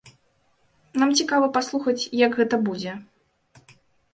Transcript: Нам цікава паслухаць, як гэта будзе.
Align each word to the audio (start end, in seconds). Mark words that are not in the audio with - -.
Нам 1.03 1.09
цікава 1.19 1.49
паслухаць, 1.57 2.07
як 2.25 2.31
гэта 2.41 2.55
будзе. 2.71 2.91